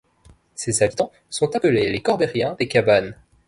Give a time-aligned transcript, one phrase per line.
[0.55, 3.15] Ses habitants sont appelés les Corbériens des Cabanes.